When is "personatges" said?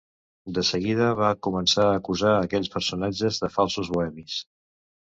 2.79-3.43